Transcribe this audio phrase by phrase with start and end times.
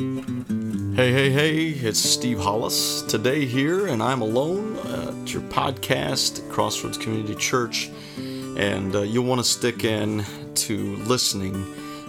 [0.00, 6.96] Hey, hey, hey, it's Steve Hollis today here, and I'm alone at your podcast, Crossroads
[6.96, 7.90] Community Church.
[8.16, 10.24] And uh, you'll want to stick in
[10.54, 11.66] to listening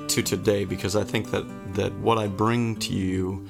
[0.08, 1.44] to today because I think that,
[1.74, 3.46] that what I bring to you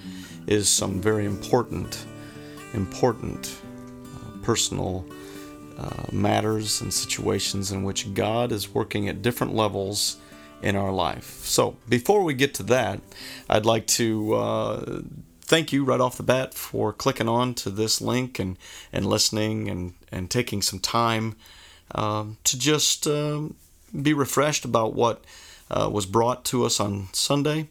[0.48, 2.04] is some very important,
[2.74, 3.62] important
[4.16, 5.06] uh, personal
[5.78, 10.18] uh, matters and situations in which God is working at different levels
[10.62, 11.44] in our life.
[11.44, 13.00] So, before we get to that,
[13.50, 15.02] I'd like to uh,
[15.42, 18.58] thank you right off the bat for clicking on to this link and,
[18.94, 21.36] and listening and, and taking some time
[21.94, 23.56] um, to just um,
[24.02, 25.24] be refreshed about what
[25.70, 27.68] uh, was brought to us on Sunday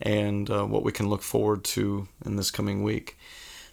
[0.00, 3.16] and uh, what we can look forward to in this coming week.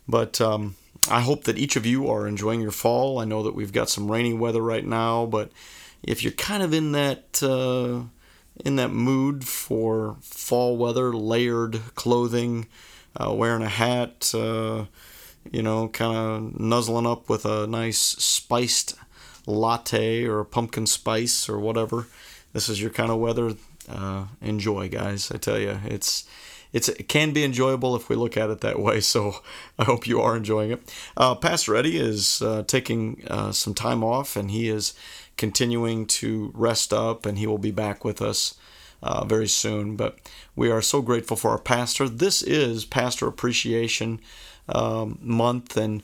[0.07, 0.75] But um,
[1.09, 3.19] I hope that each of you are enjoying your fall.
[3.19, 5.51] I know that we've got some rainy weather right now, but
[6.03, 8.07] if you're kind of in that uh,
[8.65, 12.67] in that mood for fall weather, layered clothing,
[13.15, 14.85] uh, wearing a hat, uh,
[15.51, 18.95] you know, kind of nuzzling up with a nice spiced
[19.45, 22.07] latte or a pumpkin spice or whatever.
[22.53, 23.53] This is your kind of weather.
[23.87, 25.31] Uh, enjoy, guys.
[25.31, 26.25] I tell you, it's
[26.71, 28.99] it's it can be enjoyable if we look at it that way.
[29.09, 29.37] So
[29.79, 30.93] I hope you are enjoying it.
[31.17, 34.93] Uh, Pastor Eddie is uh, taking uh, some time off, and he is
[35.39, 38.55] continuing to rest up, and he will be back with us
[39.01, 39.95] uh, very soon.
[39.95, 40.19] But
[40.53, 42.09] we are so grateful for our pastor.
[42.09, 44.19] This is Pastor Appreciation
[44.67, 46.03] um, Month, and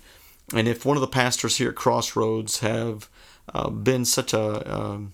[0.53, 3.09] and if one of the pastors here at Crossroads have
[3.53, 5.13] uh, been such a um,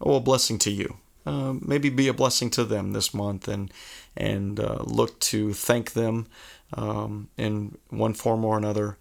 [0.00, 0.96] oh, a blessing to you.
[1.24, 3.72] Uh, maybe be a blessing to them this month and
[4.16, 6.26] and uh, look to thank them
[6.74, 8.98] um, in one form or another.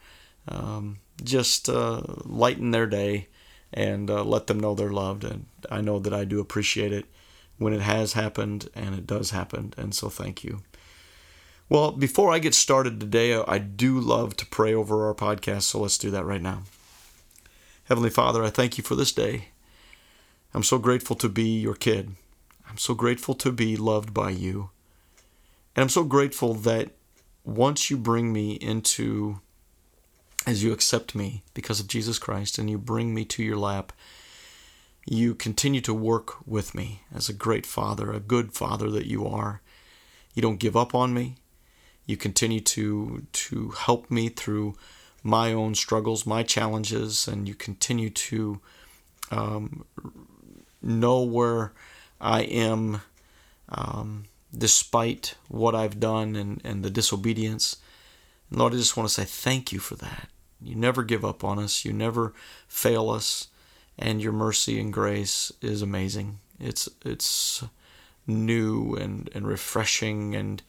[0.47, 3.27] Um, just uh, lighten their day
[3.73, 5.23] and uh, let them know they're loved.
[5.23, 7.05] And I know that I do appreciate it
[7.58, 9.73] when it has happened and it does happen.
[9.78, 10.61] And so thank you.
[11.69, 15.63] Well, before I get started today, I do love to pray over our podcast.
[15.63, 16.63] So let's do that right now.
[17.86, 19.50] Heavenly Father, I thank you for this day.
[20.53, 22.12] I'm so grateful to be your kid.
[22.69, 24.69] I'm so grateful to be loved by you.
[25.75, 26.91] And I'm so grateful that
[27.45, 29.40] once you bring me into,
[30.46, 33.94] as you accept me because of Jesus Christ and you bring me to your lap,
[35.06, 39.28] you continue to work with me as a great father, a good father that you
[39.28, 39.62] are.
[40.34, 41.35] You don't give up on me.
[42.06, 44.75] You continue to to help me through
[45.24, 48.59] my own struggles, my challenges, and you continue to
[49.30, 49.85] um,
[50.81, 51.74] know where
[52.19, 53.01] I am
[53.69, 54.25] um,
[54.56, 57.78] despite what I've done and, and the disobedience.
[58.51, 60.28] Lord, I just want to say thank you for that.
[60.62, 62.34] You never give up on us, you never
[62.67, 63.47] fail us,
[63.97, 66.39] and your mercy and grace is amazing.
[66.59, 67.63] It's it's
[68.28, 70.62] new and, and refreshing and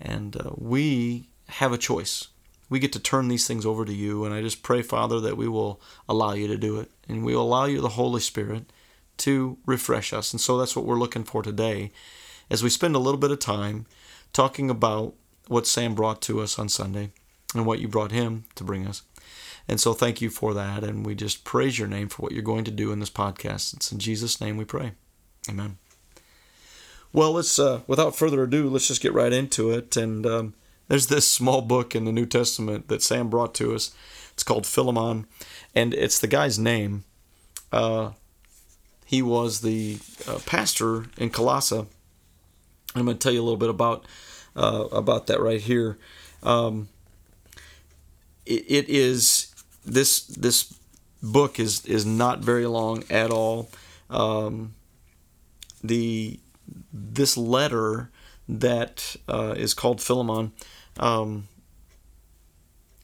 [0.00, 2.28] and uh, we have a choice.
[2.70, 5.36] We get to turn these things over to you, and I just pray, Father, that
[5.36, 8.64] we will allow you to do it, and we will allow you the Holy Spirit
[9.18, 10.32] to refresh us.
[10.32, 11.92] And so that's what we're looking for today
[12.50, 13.86] as we spend a little bit of time
[14.32, 15.14] talking about
[15.48, 17.10] what Sam brought to us on Sunday
[17.54, 19.02] and what you brought him to bring us.
[19.66, 20.84] And so thank you for that.
[20.84, 23.74] And we just praise your name for what you're going to do in this podcast.
[23.74, 24.92] It's in Jesus' name we pray.
[25.48, 25.78] Amen.
[27.12, 29.96] Well, let's, uh, without further ado, let's just get right into it.
[29.96, 30.54] And um,
[30.88, 33.94] there's this small book in the New Testament that Sam brought to us.
[34.32, 35.26] It's called Philemon,
[35.76, 37.04] and it's the guy's name.
[37.70, 38.10] Uh,
[39.06, 41.86] he was the uh, pastor in Colossae.
[42.96, 44.06] I'm going to tell you a little bit about
[44.56, 45.98] uh, about that right here.
[46.42, 46.88] Um,
[48.46, 49.54] it, it is
[49.84, 50.74] this this
[51.22, 53.70] book is is not very long at all.
[54.10, 54.74] Um,
[55.82, 56.38] the
[56.92, 58.10] this letter
[58.48, 60.52] that uh, is called Philemon
[60.98, 61.48] um,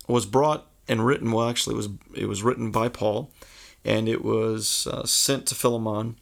[0.06, 1.31] was brought and written.
[1.32, 3.31] Well, actually, it was it was written by Paul
[3.84, 6.17] and it was uh, sent to Philemon.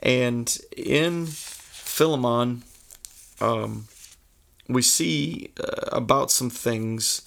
[0.00, 2.62] And in Philemon,
[3.40, 3.86] um,
[4.68, 7.22] we see uh, about some things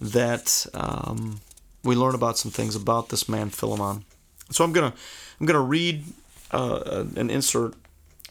[0.00, 1.40] that um,
[1.82, 4.04] we learn about some things about this man Philemon.
[4.50, 4.92] So I'm gonna
[5.40, 6.04] I'm gonna read
[6.50, 7.74] uh, an insert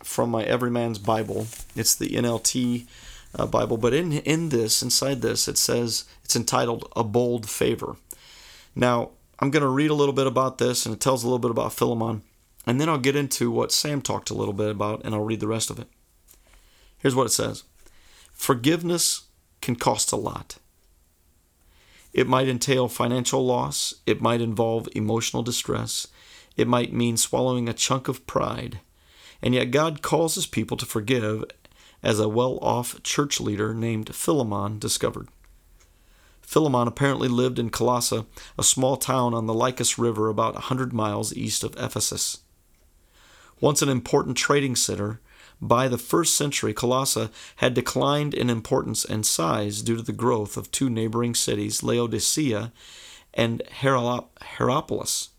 [0.03, 1.47] from my Everyman's Bible.
[1.75, 2.85] It's the NLT
[3.35, 7.95] uh, Bible, but in in this inside this it says it's entitled "A Bold Favor."
[8.75, 11.51] Now I'm to read a little bit about this, and it tells a little bit
[11.51, 12.21] about Philemon,
[12.65, 15.39] and then I'll get into what Sam talked a little bit about, and I'll read
[15.39, 15.87] the rest of it.
[16.99, 17.63] Here's what it says
[18.43, 19.27] Forgiveness
[19.61, 20.57] can cost a lot.
[22.11, 26.09] It might entail financial loss, it might involve emotional distress,
[26.57, 28.81] it might mean swallowing a chunk of pride.
[29.41, 31.45] And yet, God calls His people to forgive
[32.03, 35.29] as a well off church leader named Philemon discovered.
[36.41, 38.25] Philemon apparently lived in Colossae,
[38.57, 42.39] a small town on the Lycus River about a 100 miles east of Ephesus.
[43.61, 45.21] Once an important trading center,
[45.67, 50.57] by the first century, Colossae had declined in importance and size due to the growth
[50.57, 52.71] of two neighboring cities, Laodicea
[53.33, 55.29] and Hierapolis.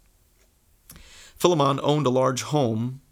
[1.37, 3.03] Philemon owned a large home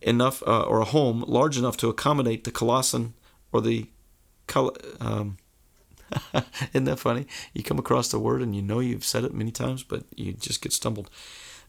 [0.00, 3.14] enough, uh, or a home large enough to accommodate the Colossian
[3.52, 3.88] or the
[5.00, 5.38] um,
[6.72, 7.26] Isn't that funny?
[7.54, 10.32] You come across the word and you know you've said it many times, but you
[10.34, 11.10] just get stumbled.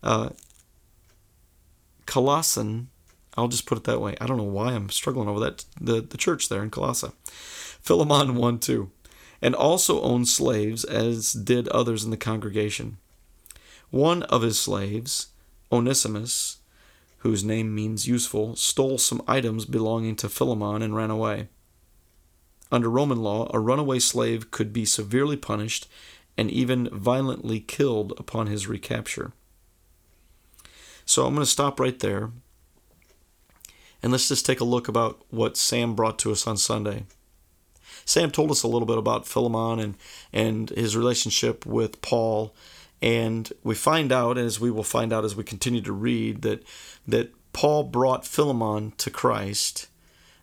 [0.01, 0.29] Uh,
[2.05, 2.89] Colossian,
[3.35, 4.15] I'll just put it that way.
[4.21, 5.65] I don't know why I'm struggling over that.
[5.79, 7.11] The, the church there in Colossae.
[7.25, 8.91] Philemon 1 2.
[9.41, 12.97] And also owned slaves, as did others in the congregation.
[13.89, 15.27] One of his slaves,
[15.71, 16.57] Onesimus,
[17.19, 21.49] whose name means useful, stole some items belonging to Philemon and ran away.
[22.71, 25.87] Under Roman law, a runaway slave could be severely punished
[26.37, 29.31] and even violently killed upon his recapture.
[31.05, 32.31] So I'm going to stop right there.
[34.03, 37.05] And let's just take a look about what Sam brought to us on Sunday.
[38.03, 39.97] Sam told us a little bit about Philemon and,
[40.33, 42.53] and his relationship with Paul.
[43.01, 46.63] And we find out, as we will find out as we continue to read, that,
[47.07, 49.87] that Paul brought Philemon to Christ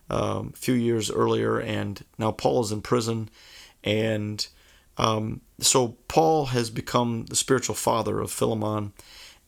[0.09, 3.29] um, a few years earlier, and now Paul is in prison,
[3.83, 4.45] and
[4.97, 8.91] um, so Paul has become the spiritual father of Philemon,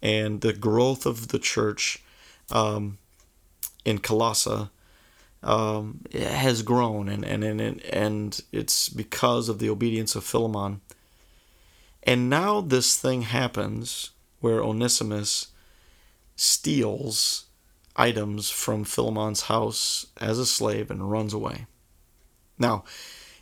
[0.02, 2.02] and the growth of the church
[2.50, 2.98] um,
[3.86, 4.70] in Colossae
[5.44, 10.82] um, has grown, and, and and and it's because of the obedience of Philemon.
[12.04, 15.48] And now this thing happens where Onesimus
[16.36, 17.46] steals
[17.96, 21.68] items from Philemon's house as a slave and runs away.
[22.58, 22.84] Now,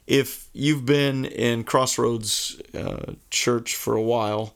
[0.05, 4.55] if you've been in Crossroads uh, Church for a while,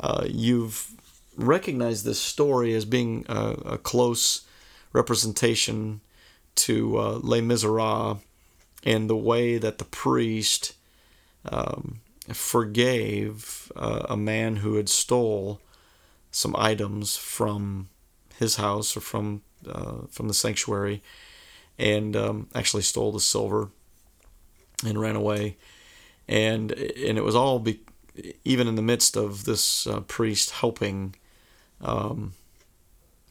[0.00, 0.90] uh, you've
[1.36, 4.42] recognized this story as being a, a close
[4.94, 6.00] representation
[6.54, 8.20] to uh, Les Miserables
[8.84, 10.74] and the way that the priest
[11.50, 12.00] um,
[12.32, 15.60] forgave uh, a man who had stole
[16.30, 17.88] some items from
[18.38, 21.02] his house or from uh, from the sanctuary,
[21.78, 23.70] and um, actually stole the silver
[24.84, 25.56] and ran away,
[26.28, 27.80] and and it was all be,
[28.44, 31.14] even in the midst of this uh, priest helping.
[31.80, 32.32] Um,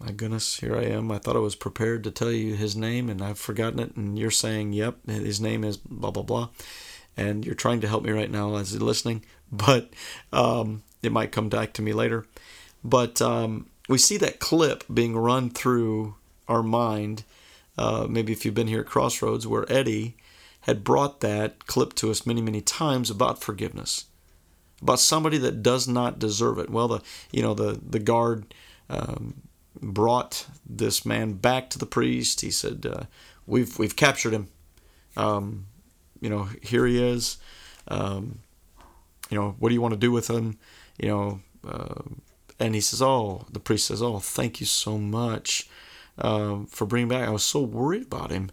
[0.04, 1.12] my goodness, here I am.
[1.12, 3.96] I thought I was prepared to tell you his name, and I've forgotten it.
[3.96, 6.50] And you're saying, "Yep, his name is blah blah blah,"
[7.16, 9.92] and you're trying to help me right now as you're listening, but
[10.34, 12.26] um, it might come back to me later.
[12.84, 16.16] But um, we see that clip being run through
[16.50, 17.24] our mind.
[17.78, 20.18] Uh, maybe if you've been here at Crossroads, where Eddie
[20.62, 24.06] had brought that clip to us many, many times about forgiveness,
[24.82, 26.70] about somebody that does not deserve it.
[26.70, 27.02] Well, the
[27.32, 28.54] you know the the guard
[28.90, 29.36] um,
[29.84, 32.42] brought this man back to the priest.
[32.42, 33.04] He said, uh,
[33.46, 34.50] "We've we've captured him.
[35.16, 35.68] Um,
[36.22, 37.38] you know, here he is.
[37.88, 38.40] Um,
[39.30, 40.58] you know, what do you want to do with him?
[40.98, 42.02] You know." Uh,
[42.60, 45.70] and he says, "Oh," the priest says, "Oh, thank you so much
[46.18, 47.28] um, for bringing back.
[47.28, 48.52] I was so worried about him.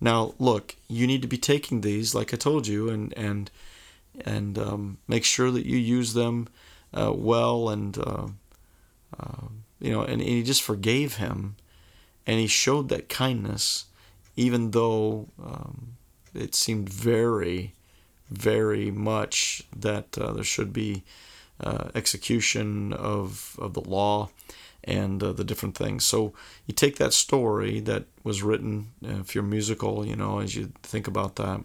[0.00, 3.50] Now, look, you need to be taking these, like I told you, and and
[4.24, 6.48] and um, make sure that you use them
[6.94, 8.26] uh, well, and uh,
[9.18, 9.48] uh,
[9.80, 11.56] you know, and, and he just forgave him,
[12.26, 13.86] and he showed that kindness,
[14.36, 15.96] even though um,
[16.34, 17.74] it seemed very,
[18.30, 21.02] very much that uh, there should be."
[21.62, 24.30] Uh, execution of, of the law
[24.82, 26.04] and uh, the different things.
[26.04, 26.32] So
[26.66, 30.72] you take that story that was written, uh, if you're musical, you know, as you
[30.82, 31.60] think about that,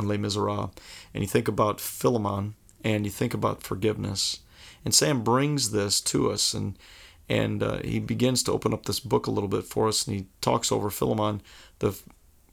[0.00, 0.70] Les Miserables,
[1.12, 4.40] and you think about Philemon, and you think about forgiveness.
[4.86, 6.78] And Sam brings this to us, and
[7.28, 10.16] and uh, he begins to open up this book a little bit for us, and
[10.16, 11.42] he talks over Philemon,
[11.80, 11.98] the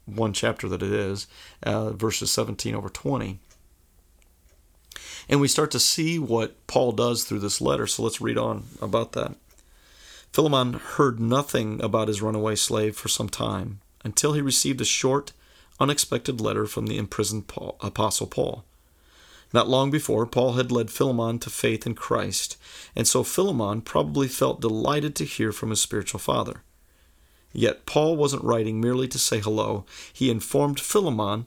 [0.06, 1.26] one chapter that it is,
[1.62, 3.38] uh, verses 17 over 20.
[5.28, 7.86] And we start to see what Paul does through this letter.
[7.86, 9.34] So let's read on about that.
[10.32, 15.32] Philemon heard nothing about his runaway slave for some time until he received a short,
[15.80, 18.64] unexpected letter from the imprisoned Paul, Apostle Paul.
[19.52, 22.56] Not long before, Paul had led Philemon to faith in Christ,
[22.96, 26.62] and so Philemon probably felt delighted to hear from his spiritual father.
[27.52, 29.84] Yet Paul wasn't writing merely to say hello.
[30.12, 31.46] He informed Philemon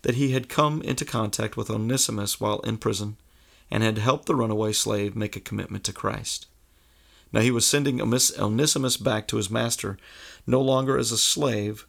[0.00, 3.16] that he had come into contact with Onesimus while in prison
[3.70, 6.46] and had helped the runaway slave make a commitment to Christ.
[7.32, 9.96] Now he was sending Onesimus back to his master,
[10.46, 11.86] no longer as a slave,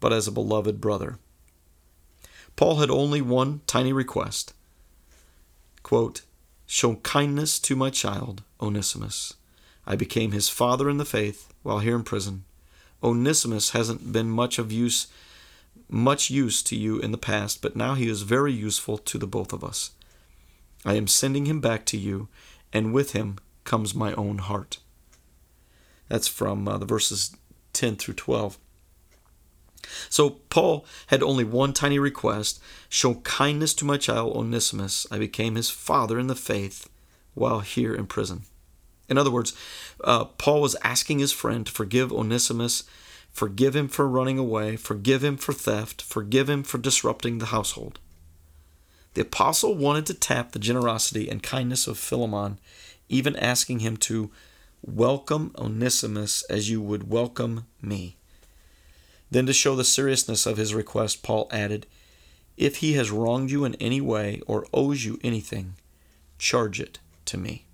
[0.00, 1.18] but as a beloved brother.
[2.56, 4.54] Paul had only one tiny request.
[5.86, 6.22] Quote,
[6.66, 9.34] Show kindness to my child, Onesimus.
[9.86, 12.42] I became his father in the faith while here in prison.
[13.04, 15.06] Onesimus hasn't been much of use
[15.88, 19.28] much use to you in the past, but now he is very useful to the
[19.28, 19.92] both of us.
[20.84, 22.26] I am sending him back to you,
[22.72, 24.78] and with him comes my own heart.
[26.08, 27.36] That's from uh, the verses
[27.74, 28.58] 10 through 12.
[30.08, 35.06] So Paul had only one tiny request show kindness to my child Onesimus.
[35.10, 36.88] I became his father in the faith
[37.34, 38.42] while here in prison.
[39.08, 39.52] In other words,
[40.02, 42.84] uh, Paul was asking his friend to forgive Onesimus,
[43.30, 48.00] forgive him for running away, forgive him for theft, forgive him for disrupting the household.
[49.14, 52.58] The apostle wanted to tap the generosity and kindness of Philemon,
[53.08, 54.30] even asking him to
[54.82, 58.16] welcome Onesimus as you would welcome me.
[59.30, 61.86] Then, to show the seriousness of his request, Paul added,
[62.56, 65.74] If he has wronged you in any way or owes you anything,
[66.38, 67.64] charge it to me.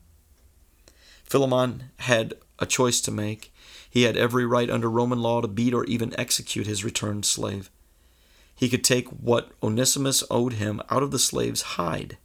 [1.25, 3.53] Philemon had a choice to make.
[3.89, 7.71] He had every right under Roman law to beat or even execute his returned slave.
[8.55, 12.17] He could take what Onesimus owed him out of the slave's hide.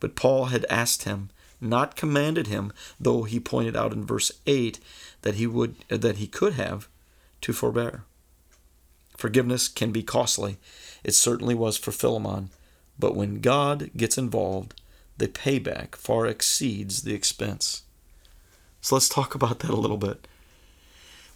[0.00, 1.30] But Paul had asked him,
[1.60, 4.78] not commanded him, though he pointed out in verse 8
[5.22, 6.88] that he would that he could have
[7.42, 8.04] to forbear.
[9.16, 10.58] Forgiveness can be costly.
[11.02, 12.50] It certainly was for Philemon.
[12.98, 14.80] But when God gets involved,
[15.18, 17.82] the payback far exceeds the expense.
[18.80, 20.28] So let's talk about that a little bit.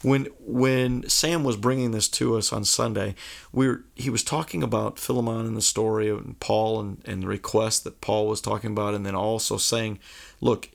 [0.02, 3.14] When when Sam was bringing this to us on Sunday,
[3.52, 7.26] we were, he was talking about Philemon and the story of Paul and, and the
[7.26, 9.99] request that Paul was talking about, and then also saying,
[10.40, 10.70] look,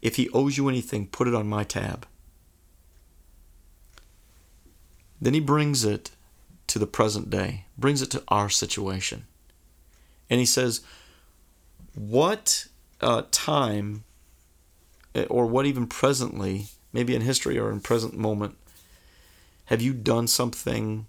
[0.00, 2.06] if he owes you anything, put it on my tab.
[5.20, 6.12] Then he brings it
[6.68, 9.26] to the present day, brings it to our situation.
[10.30, 10.82] And he says,
[11.94, 12.66] What
[13.00, 14.04] uh, time,
[15.14, 18.56] eh, or what even presently, maybe in history or in present moment,
[19.66, 21.06] have you done something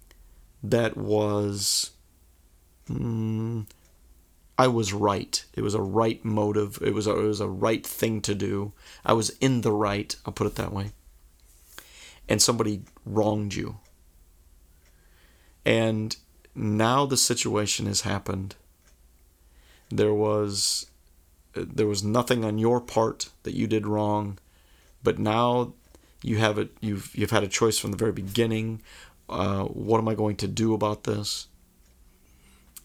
[0.62, 1.90] that was,
[2.90, 3.66] mm,
[4.58, 5.42] I was right.
[5.54, 6.78] It was a right motive.
[6.82, 8.72] It was a, it was a right thing to do.
[9.04, 10.14] I was in the right.
[10.26, 10.90] I'll put it that way.
[12.28, 13.78] And somebody wronged you
[15.64, 16.16] and
[16.54, 18.54] now the situation has happened.
[19.90, 20.86] There was
[21.54, 24.38] there was nothing on your part that you did wrong,
[25.02, 25.72] but now
[26.22, 26.70] you have it.
[26.80, 28.82] You've you've had a choice from the very beginning.
[29.28, 31.48] Uh, what am I going to do about this?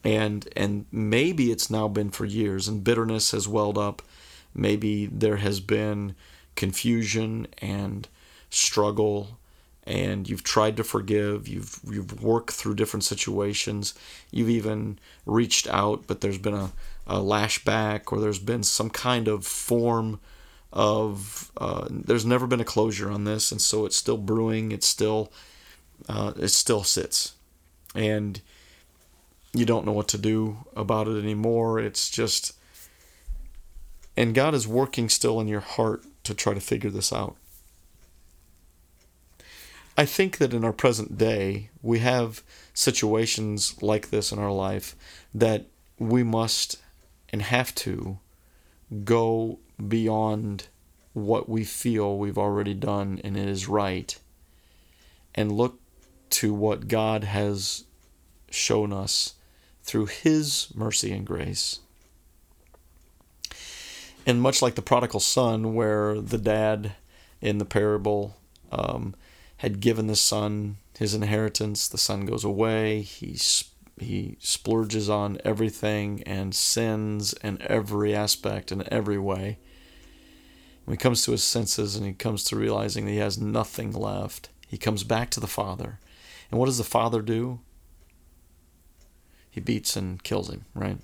[0.04, 4.02] And and maybe it's now been for years, and bitterness has welled up.
[4.54, 6.14] Maybe there has been
[6.54, 8.08] confusion and
[8.50, 9.38] struggle
[9.86, 13.94] and you've tried to forgive you've you've worked through different situations
[14.30, 16.72] you've even reached out but there's been a,
[17.06, 20.18] a lashback or there's been some kind of form
[20.72, 24.86] of uh, there's never been a closure on this and so it's still brewing it's
[24.86, 25.30] still
[26.08, 27.34] uh, it still sits.
[27.94, 28.40] And
[29.52, 31.78] you don't know what to do about it anymore.
[31.78, 32.52] It's just
[34.18, 37.36] and God is working still in your heart to try to figure this out
[39.96, 42.42] I think that in our present day, we have
[42.74, 44.94] situations like this in our life
[45.34, 45.66] that
[45.98, 46.76] we must
[47.30, 48.18] and have to
[49.04, 50.68] go beyond
[51.14, 54.18] what we feel we've already done and it is right
[55.34, 55.80] and look
[56.28, 57.84] to what God has
[58.50, 59.34] shown us
[59.82, 61.80] through His mercy and grace.
[64.26, 66.94] And much like the prodigal son, where the dad
[67.40, 68.36] in the parable
[68.72, 69.14] um,
[69.58, 71.88] had given the son his inheritance.
[71.88, 73.02] The son goes away.
[73.02, 73.38] He
[73.98, 79.58] he splurges on everything and sins in every aspect in every way.
[80.84, 83.92] When he comes to his senses and he comes to realizing that he has nothing
[83.92, 85.98] left, he comes back to the father.
[86.50, 87.60] And what does the father do?
[89.50, 90.98] He beats and kills him, right?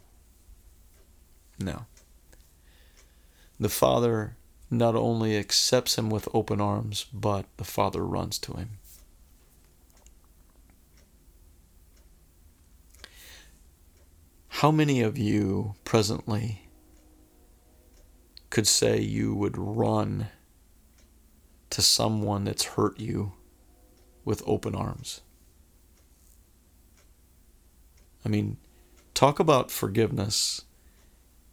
[1.58, 1.86] No.
[3.58, 4.36] The father
[4.72, 8.70] not only accepts him with open arms, but the Father runs to him.
[14.48, 16.68] How many of you presently
[18.48, 20.28] could say you would run
[21.68, 23.34] to someone that's hurt you
[24.24, 25.20] with open arms?
[28.24, 28.56] I mean,
[29.12, 30.62] talk about forgiveness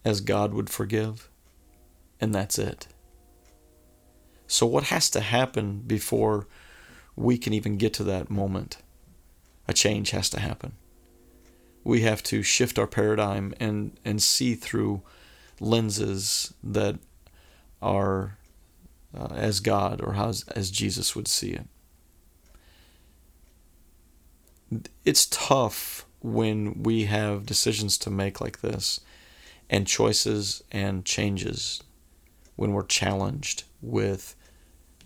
[0.06, 1.28] as God would forgive,
[2.18, 2.86] and that's it.
[4.50, 6.48] So, what has to happen before
[7.14, 8.78] we can even get to that moment?
[9.68, 10.72] A change has to happen.
[11.84, 15.02] we have to shift our paradigm and and see through
[15.60, 16.98] lenses that
[17.80, 18.38] are
[19.16, 21.66] uh, as God or as, as Jesus would see it.
[25.04, 29.00] It's tough when we have decisions to make like this
[29.68, 31.82] and choices and changes
[32.56, 34.36] when we're challenged with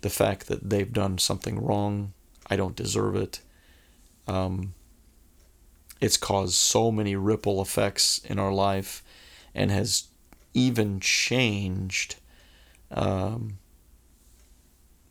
[0.01, 2.13] the fact that they've done something wrong.
[2.49, 3.39] I don't deserve it.
[4.27, 4.73] Um,
[6.01, 9.03] it's caused so many ripple effects in our life
[9.53, 10.05] and has
[10.53, 12.15] even changed
[12.91, 13.57] um,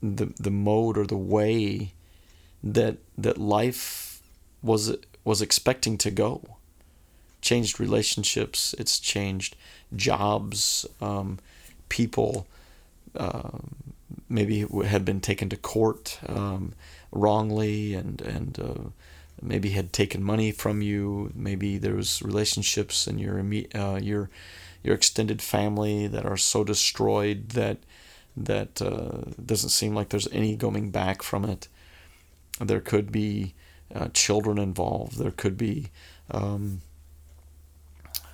[0.02, 1.92] the the mode or the way
[2.62, 4.22] that that life
[4.62, 6.42] was was expecting to go.
[7.40, 8.74] Changed relationships.
[8.78, 9.56] It's changed
[9.94, 10.86] jobs.
[11.00, 11.38] Um,
[11.88, 12.46] people
[13.16, 13.58] uh,
[14.34, 16.72] maybe had been taken to court um,
[17.12, 18.88] wrongly and and uh,
[19.40, 21.30] maybe had taken money from you.
[21.34, 23.38] Maybe there was relationships in your
[23.74, 24.30] uh, your
[24.82, 27.78] your extended family that are so destroyed that
[28.36, 31.68] that uh, doesn't seem like there's any going back from it.
[32.60, 33.54] There could be
[33.94, 35.18] uh, children involved.
[35.18, 35.90] There could be
[36.30, 36.82] um,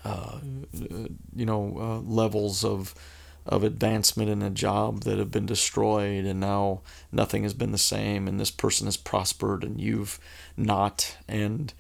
[0.05, 0.39] uh,
[1.37, 2.95] you know uh, levels of
[3.47, 6.81] of advancement in a job that have been destroyed and now
[7.11, 10.21] nothing has been the same and this person has prospered and you've
[10.57, 11.73] not and,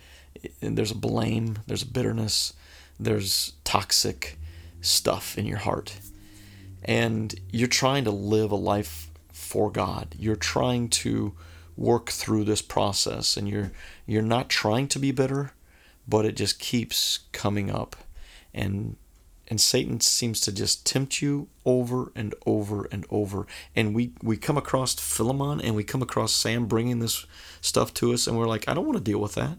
[0.62, 2.54] and there's a blame there's a bitterness
[3.00, 4.38] there's toxic
[4.80, 5.98] stuff in your heart.
[6.84, 10.14] And you're trying to live a life for God.
[10.18, 11.34] You're trying to
[11.76, 13.72] work through this process and you're
[14.06, 15.52] you're not trying to be bitter
[16.06, 17.96] but it just keeps coming up
[18.52, 18.96] and
[19.50, 23.48] and Satan seems to just tempt you over and over and over.
[23.74, 27.26] And we we come across Philemon and we come across Sam bringing this
[27.60, 29.58] stuff to us, and we're like, I don't want to deal with that.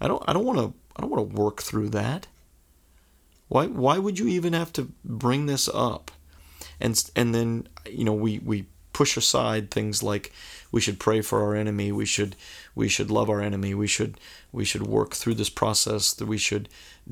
[0.00, 2.28] I don't I don't want to I don't want to work through that.
[3.48, 6.12] Why why would you even have to bring this up?
[6.80, 10.32] And and then you know we we push aside things like
[10.70, 12.36] we should pray for our enemy we should
[12.74, 13.74] we should love our enemy.
[13.74, 14.18] We should
[14.52, 16.12] we should work through this process.
[16.12, 16.68] That we should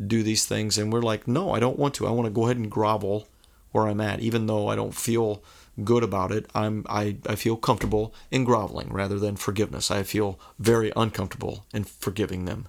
[0.07, 0.79] do these things.
[0.79, 2.07] And we're like no I don't want to.
[2.07, 3.29] I want to go ahead and grovel
[3.73, 4.21] where I'm at.
[4.21, 5.43] Even though I don't feel
[5.85, 9.91] good about it I'm I, I feel comfortable in groveling rather than forgiveness.
[9.91, 12.69] I feel very uncomfortable in forgiving them.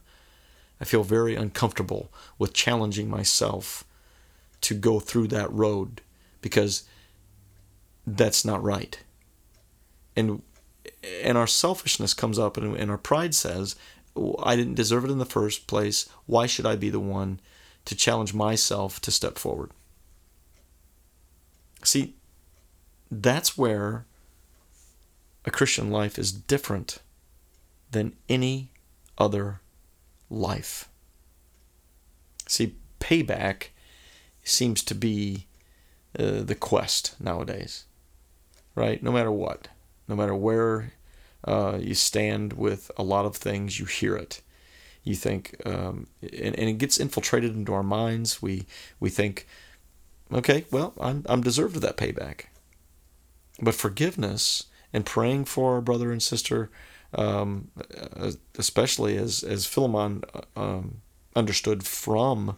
[0.81, 3.83] I feel very uncomfortable with challenging myself
[4.61, 6.01] to go through that road
[6.41, 6.83] because
[8.05, 8.99] that's not right.
[10.15, 10.41] And
[11.23, 13.75] and our selfishness comes up and, and our pride says,
[14.43, 16.09] I didn't deserve it in the first place.
[16.25, 17.39] Why should I be the one
[17.85, 19.71] to challenge myself to step forward?
[21.83, 22.15] See,
[23.09, 24.05] that's where
[25.45, 26.99] a Christian life is different
[27.91, 28.71] than any
[29.17, 29.61] other
[30.29, 30.89] life.
[32.47, 33.67] See, payback
[34.43, 35.45] seems to be
[36.17, 37.85] uh, the quest nowadays
[38.79, 39.03] right?
[39.03, 39.67] No matter what,
[40.09, 40.93] no matter where
[41.45, 44.41] uh, you stand with a lot of things, you hear it.
[45.03, 48.41] You think, um, and, and it gets infiltrated into our minds.
[48.41, 48.65] We
[48.99, 49.47] we think,
[50.33, 52.45] okay, well, I'm I'm deserved of that payback.
[53.61, 56.69] But forgiveness and praying for our brother and sister,
[57.13, 61.01] um, uh, especially as as Philemon uh, um,
[61.35, 62.57] understood from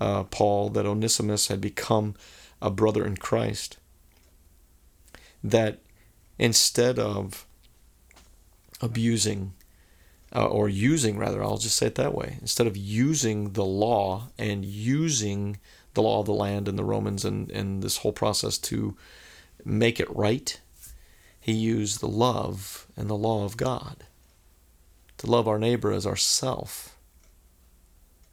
[0.00, 2.14] uh, Paul that Onesimus had become
[2.62, 3.76] a brother in Christ
[5.42, 5.80] that
[6.38, 7.46] instead of
[8.80, 9.52] abusing
[10.34, 14.28] uh, or using rather i'll just say it that way instead of using the law
[14.38, 15.58] and using
[15.94, 18.96] the law of the land and the romans and, and this whole process to
[19.64, 20.60] make it right
[21.40, 24.04] he used the love and the law of god
[25.18, 26.96] to love our neighbor as ourself.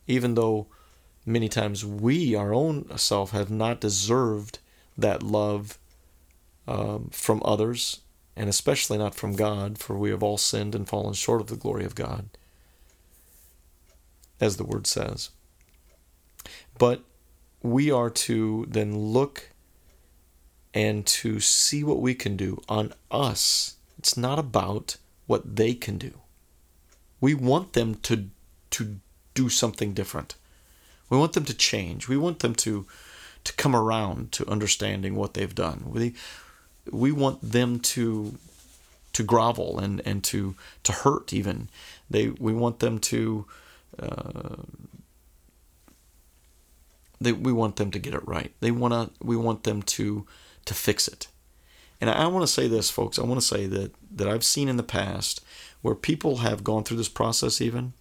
[0.08, 0.68] Even though
[1.26, 4.60] many times we our own self have not deserved
[4.98, 5.78] that love
[6.68, 8.02] um, from others,
[8.36, 11.56] and especially not from God, for we have all sinned and fallen short of the
[11.56, 12.30] glory of God,
[14.40, 15.30] as the word says.
[16.78, 17.02] But
[17.62, 19.52] we are to then look
[20.74, 23.78] and to see what we can do on us.
[23.98, 26.20] It's not about what they can do.
[27.22, 28.30] We want them to
[28.72, 29.00] to
[29.34, 30.36] do something different.
[31.10, 32.08] We want them to change.
[32.08, 32.86] We want them to
[33.46, 35.84] to come around to understanding what they've done.
[35.88, 36.14] We
[36.92, 38.38] we want them to
[39.14, 41.70] to grovel and, and to to hurt even.
[42.10, 43.46] They we want them to
[43.98, 44.56] uh,
[47.22, 48.52] they, we want them to get it right.
[48.60, 50.26] They want to we want them to
[50.66, 51.28] to fix it.
[52.02, 53.18] And I, I want to say this, folks.
[53.18, 55.44] I want to say that that I've seen in the past
[55.82, 57.94] where people have gone through this process even,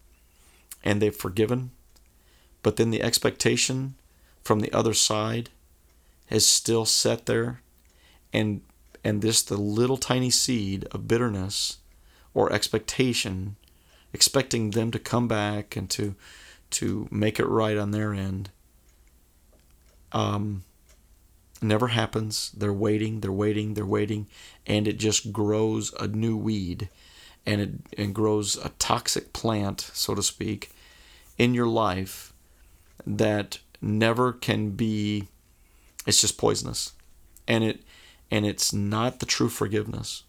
[0.82, 1.70] and they've forgiven,
[2.62, 3.94] but then the expectation
[4.42, 5.50] from the other side
[6.26, 7.60] has still set there
[8.32, 8.62] and
[9.04, 11.78] and this the little tiny seed of bitterness
[12.32, 13.56] or expectation
[14.12, 16.14] expecting them to come back and to
[16.70, 18.50] to make it right on their end.
[20.12, 20.64] Um
[21.60, 22.50] never happens.
[22.56, 24.26] They're waiting they're waiting they're waiting
[24.66, 26.88] and it just grows a new weed
[27.44, 30.72] and it and grows a toxic plant so to speak
[31.36, 32.32] in your life
[33.06, 35.28] that never can be
[36.06, 36.92] it's just poisonous.
[37.46, 37.82] And it
[38.30, 40.24] and it's not the true forgiveness.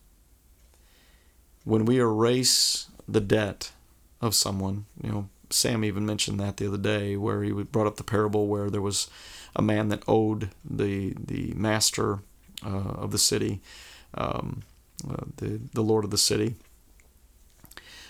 [1.63, 3.71] When we erase the debt
[4.21, 7.97] of someone you know sam even mentioned that the other day where he brought up
[7.97, 9.07] the parable where there was
[9.55, 12.19] a man that owed the the master
[12.65, 13.61] uh, of the city
[14.15, 14.63] um,
[15.07, 16.55] uh, the the lord of the city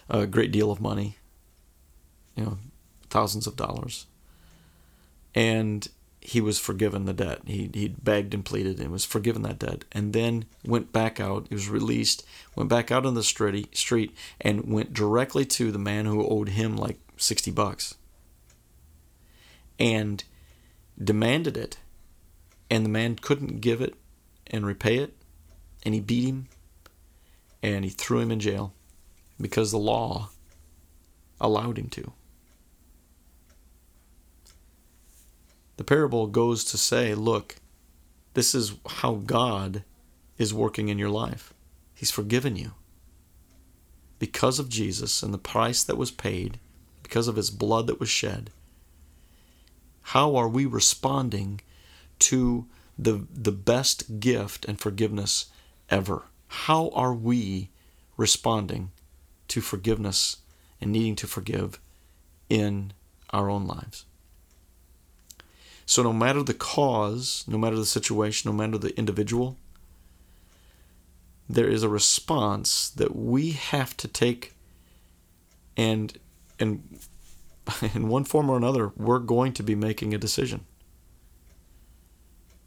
[0.09, 1.17] a great deal of money
[2.35, 2.57] you know
[3.15, 4.07] thousands of dollars.
[5.33, 5.87] And
[6.25, 7.41] he was forgiven the debt.
[7.45, 11.45] He he begged and pleaded and was forgiven that debt, and then went back out.
[11.49, 15.79] He was released, went back out on the street, street, and went directly to the
[15.79, 17.95] man who owed him like sixty bucks,
[19.77, 20.23] and
[21.01, 21.77] demanded it,
[22.71, 23.93] and the man couldn't give it
[24.47, 25.13] and repay it,
[25.83, 26.47] and he beat him,
[27.61, 28.73] and he threw him in jail,
[29.39, 30.29] because the law
[31.39, 32.13] allowed him to.
[35.77, 37.57] The parable goes to say, look,
[38.33, 39.83] this is how God
[40.37, 41.53] is working in your life.
[41.93, 42.73] He's forgiven you.
[44.19, 46.59] Because of Jesus and the price that was paid,
[47.03, 48.49] because of his blood that was shed,
[50.01, 51.61] how are we responding
[52.19, 55.47] to the, the best gift and forgiveness
[55.89, 56.23] ever?
[56.47, 57.69] How are we
[58.17, 58.91] responding
[59.49, 60.37] to forgiveness
[60.79, 61.79] and needing to forgive
[62.49, 62.93] in
[63.31, 64.05] our own lives?
[65.85, 69.57] So, no matter the cause, no matter the situation, no matter the individual,
[71.47, 74.53] there is a response that we have to take
[75.77, 76.17] and
[76.59, 76.99] and
[77.93, 80.65] in one form or another we're going to be making a decision.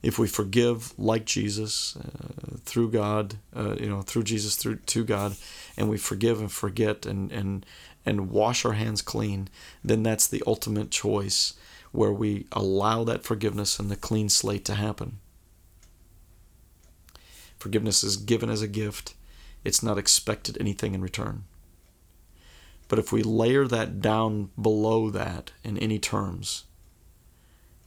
[0.00, 5.04] If we forgive like Jesus uh, through God, uh, you know, through Jesus through to
[5.04, 5.36] God,
[5.76, 7.66] and we forgive and forget and and
[8.06, 9.48] and wash our hands clean,
[9.82, 11.54] then that's the ultimate choice
[11.92, 15.18] where we allow that forgiveness and the clean slate to happen.
[17.58, 19.14] Forgiveness is given as a gift,
[19.64, 21.44] it's not expected anything in return.
[22.86, 26.64] But if we layer that down below that in any terms,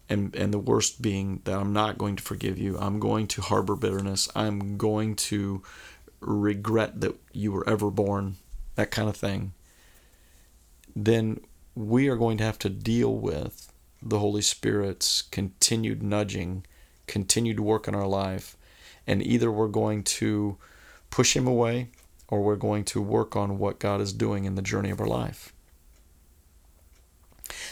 [0.09, 3.41] and, and the worst being that I'm not going to forgive you, I'm going to
[3.41, 5.63] harbor bitterness, I'm going to
[6.19, 8.35] regret that you were ever born,
[8.75, 9.53] that kind of thing,
[10.95, 11.39] then
[11.73, 13.70] we are going to have to deal with
[14.01, 16.65] the Holy Spirit's continued nudging,
[17.07, 18.57] continued work in our life.
[19.05, 20.57] And either we're going to
[21.09, 21.89] push Him away
[22.27, 25.07] or we're going to work on what God is doing in the journey of our
[25.07, 25.53] life.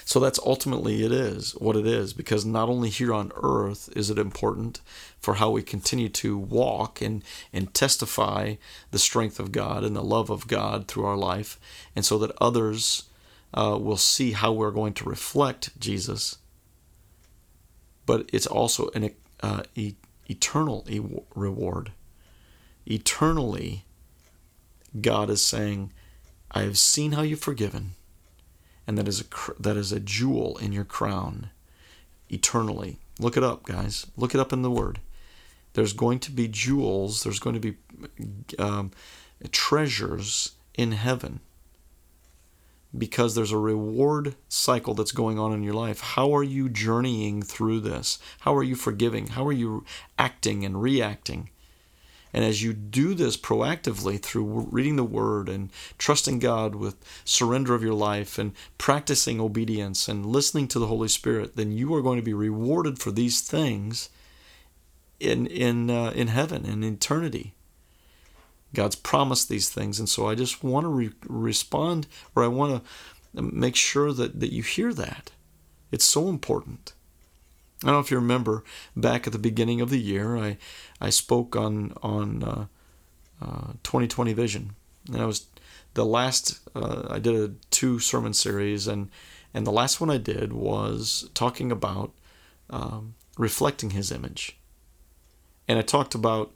[0.06, 4.10] So that's ultimately it is what it is because not only here on earth is
[4.10, 4.82] it important
[5.20, 8.56] for how we continue to walk and, and testify
[8.92, 11.60] the strength of God and the love of God through our life,
[11.96, 13.04] and so that others
[13.54, 16.38] uh, we'll see how we're going to reflect Jesus.
[18.06, 19.96] But it's also an uh, e-
[20.28, 21.02] eternal e-
[21.36, 21.92] reward.
[22.86, 23.86] Eternally,
[25.00, 25.92] God is saying,
[26.52, 27.92] "I have seen how you've forgiven,
[28.88, 31.50] and that is a cr- that is a jewel in your crown."
[32.32, 34.06] Eternally, look it up, guys.
[34.16, 35.00] Look it up in the Word.
[35.74, 37.24] There's going to be jewels.
[37.24, 37.78] There's going to be
[38.60, 38.92] um,
[39.52, 41.40] treasures in heaven
[42.98, 46.00] because there's a reward cycle that's going on in your life.
[46.00, 48.18] How are you journeying through this?
[48.42, 49.28] How are you forgiving?
[49.28, 49.86] How are you
[50.18, 51.50] acting and reacting?
[52.34, 57.74] And as you do this proactively through reading the Word and trusting God with surrender
[57.74, 62.02] of your life and practicing obedience and listening to the Holy Spirit, then you are
[62.02, 64.10] going to be rewarded for these things
[65.20, 67.54] in in uh, in heaven in eternity.
[68.74, 70.00] God's promised these things.
[70.00, 72.84] And so I just want to re- respond, or I want
[73.36, 75.32] to make sure that, that you hear that.
[75.92, 76.94] It's so important.
[77.84, 78.64] I don't know if you remember
[78.96, 80.58] back at the beginning of the year, I,
[81.00, 82.66] I spoke on, on uh,
[83.42, 84.76] uh, 2020 vision.
[85.08, 85.48] And I was
[85.94, 89.10] the last, uh, I did a two sermon series, and,
[89.54, 92.12] and the last one I did was talking about
[92.70, 94.60] um, reflecting his image.
[95.68, 96.52] And I talked about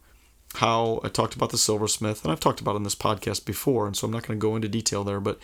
[0.55, 3.95] how I talked about the silversmith, and I've talked about in this podcast before, and
[3.95, 5.39] so I'm not going to go into detail there, but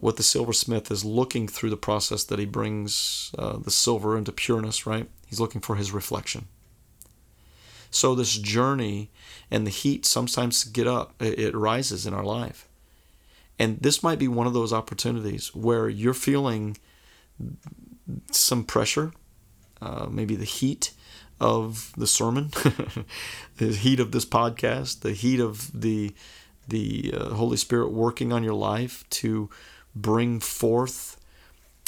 [0.00, 4.32] what the silversmith is looking through the process that he brings uh, the silver into
[4.32, 5.08] pureness, right?
[5.26, 6.46] He's looking for his reflection.
[7.90, 9.10] So this journey
[9.50, 12.68] and the heat sometimes get up, it rises in our life.
[13.58, 16.76] And this might be one of those opportunities where you're feeling
[18.30, 19.12] some pressure,
[19.80, 20.92] uh, maybe the heat
[21.40, 22.50] of the sermon,
[23.56, 26.14] the heat of this podcast, the heat of the
[26.66, 29.48] the uh, Holy Spirit working on your life to
[29.94, 31.18] bring forth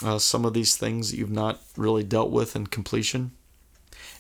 [0.03, 3.33] uh, some of these things that you've not really dealt with in completion.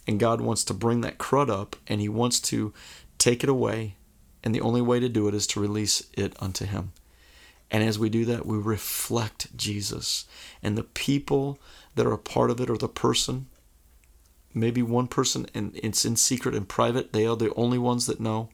[0.06, 2.72] And God wants to bring that crud up and He wants to
[3.18, 3.94] take it away.
[4.42, 6.92] And the only way to do it is to release it unto Him.
[7.70, 10.26] And as we do that, we reflect Jesus.
[10.62, 11.58] And the people
[11.94, 13.46] that are a part of it or the person,
[14.54, 18.20] maybe one person, and it's in secret and private, they are the only ones that
[18.20, 18.48] know,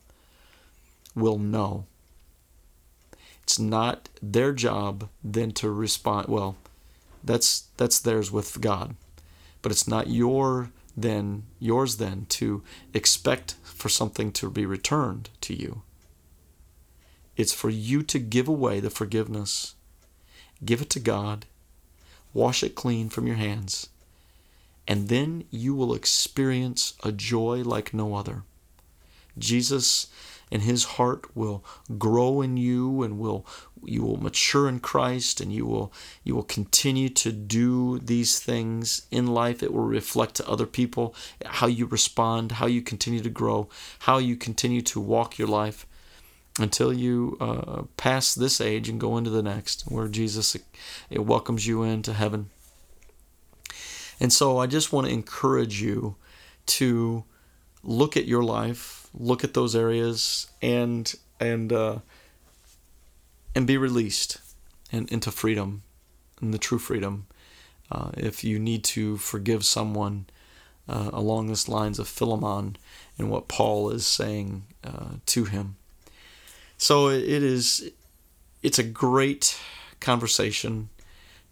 [1.14, 1.86] will know
[3.46, 6.26] it's not their job then to respond.
[6.26, 6.56] Well,
[7.22, 8.96] that's that's theirs with God,
[9.62, 15.54] but it's not your then yours then to expect for something to be returned to
[15.54, 15.82] you.
[17.36, 19.76] It's for you to give away the forgiveness.
[20.64, 21.46] Give it to God.
[22.34, 23.90] Wash it clean from your hands.
[24.88, 28.42] And then you will experience a joy like no other.
[29.38, 30.06] Jesus
[30.50, 31.64] and his heart will
[31.98, 33.46] grow in you and will
[33.84, 35.92] you will mature in Christ and you will
[36.24, 41.14] you will continue to do these things in life it will reflect to other people
[41.44, 43.68] how you respond how you continue to grow
[44.00, 45.86] how you continue to walk your life
[46.58, 50.56] until you uh, pass this age and go into the next where Jesus
[51.10, 52.50] welcomes you into heaven
[54.20, 56.16] and so I just want to encourage you
[56.66, 57.24] to
[57.82, 61.98] look at your life, look at those areas, and and uh,
[63.54, 64.38] and be released
[64.92, 65.82] and into freedom,
[66.40, 67.26] and the true freedom.
[67.90, 70.26] Uh, if you need to forgive someone
[70.88, 72.76] uh, along this lines of Philemon
[73.16, 75.76] and what Paul is saying uh, to him,
[76.76, 77.90] so it is.
[78.62, 79.56] It's a great
[80.00, 80.88] conversation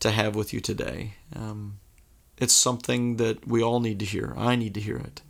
[0.00, 1.14] to have with you today.
[1.36, 1.78] Um,
[2.38, 4.34] it's something that we all need to hear.
[4.36, 5.22] I need to hear it.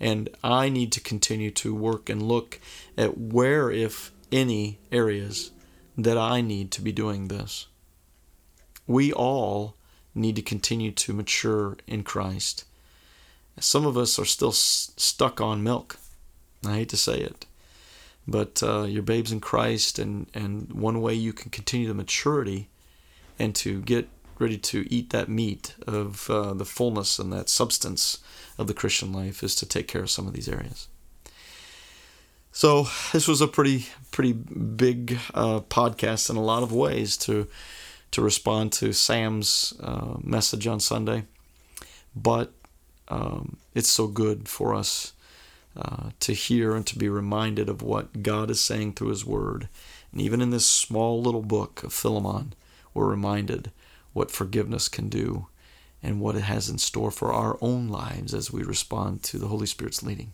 [0.00, 2.60] And I need to continue to work and look
[2.98, 5.52] at where, if any, areas
[5.96, 7.66] that I need to be doing this.
[8.86, 9.76] We all
[10.14, 12.64] need to continue to mature in Christ.
[13.60, 15.96] Some of us are still s- stuck on milk.
[16.66, 17.46] I hate to say it.
[18.26, 22.68] But uh, you're babes in Christ, and, and one way you can continue the maturity
[23.38, 24.08] and to get
[24.40, 28.18] ready to eat that meat of uh, the fullness and that substance
[28.58, 30.88] of the Christian life is to take care of some of these areas.
[32.52, 37.48] So this was a pretty pretty big uh, podcast in a lot of ways to
[38.12, 41.24] to respond to Sam's uh, message on Sunday,
[42.14, 42.52] but
[43.08, 45.14] um, it's so good for us
[45.76, 49.68] uh, to hear and to be reminded of what God is saying through His Word,
[50.12, 52.54] and even in this small little book of Philemon,
[52.94, 53.72] we're reminded
[54.14, 55.48] what forgiveness can do
[56.02, 59.48] and what it has in store for our own lives as we respond to the
[59.48, 60.32] Holy Spirit's leading.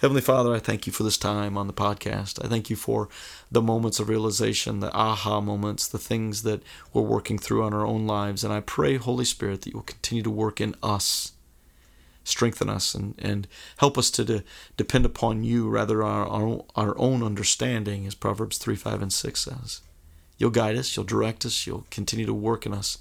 [0.00, 2.42] Heavenly Father, I thank you for this time on the podcast.
[2.42, 3.10] I thank you for
[3.50, 6.62] the moments of realization, the aha moments, the things that
[6.94, 8.42] we're working through on our own lives.
[8.42, 11.32] And I pray, Holy Spirit, that you will continue to work in us,
[12.24, 14.44] strengthen us, and, and help us to de-
[14.78, 19.40] depend upon you rather our, our, our own understanding, as Proverbs 3, 5, and 6
[19.40, 19.82] says.
[20.40, 22.98] You'll guide us, you'll direct us, you'll continue to work in us.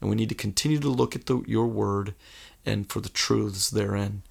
[0.00, 2.14] And we need to continue to look at the, your word
[2.66, 4.22] and for the truths therein.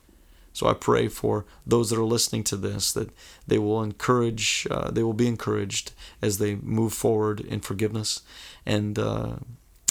[0.53, 3.09] So I pray for those that are listening to this that
[3.47, 8.21] they will encourage, uh, they will be encouraged as they move forward in forgiveness.
[8.67, 9.37] And uh,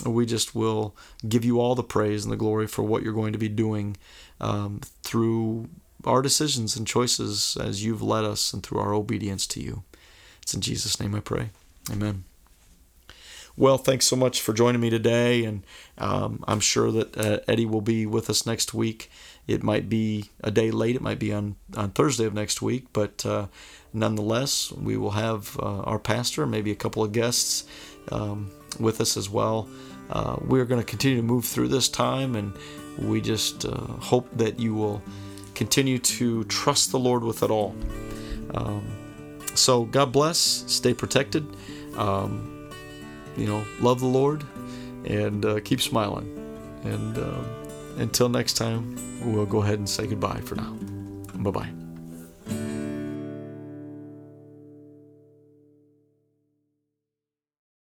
[0.07, 0.95] we just will
[1.29, 3.97] give you all the praise and the glory for what you're going to be doing
[4.41, 5.69] um, through
[6.05, 9.83] our decisions and choices as you've led us and through our obedience to you.
[10.43, 11.51] It's in Jesus' name I pray.
[11.91, 12.23] Amen.
[13.57, 15.63] Well, thanks so much for joining me today, and
[15.99, 19.11] um, I'm sure that uh, Eddie will be with us next week.
[19.47, 22.87] It might be a day late, it might be on, on Thursday of next week,
[22.95, 23.49] but uh,
[23.93, 27.65] nonetheless, we will have uh, our pastor, maybe a couple of guests
[28.11, 29.69] um, with us as well.
[30.09, 32.55] Uh, we're going to continue to move through this time, and
[32.99, 35.03] we just uh, hope that you will
[35.55, 37.77] continue to trust the Lord with it all.
[38.55, 38.83] Um,
[39.55, 41.47] so, God bless, stay protected.
[41.97, 42.62] Um,
[43.37, 44.45] you know, love the Lord
[45.05, 46.29] and uh, keep smiling.
[46.85, 47.43] And uh,
[47.97, 50.77] until next time, we'll go ahead and say goodbye for now.
[51.35, 51.82] Bye bye.